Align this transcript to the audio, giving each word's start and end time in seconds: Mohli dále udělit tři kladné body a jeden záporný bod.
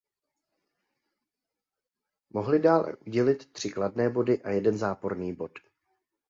Mohli 2.33 2.59
dále 2.59 2.95
udělit 2.95 3.53
tři 3.53 3.69
kladné 3.69 4.09
body 4.09 4.41
a 4.43 4.49
jeden 4.49 4.77
záporný 4.77 5.35
bod. 5.35 5.51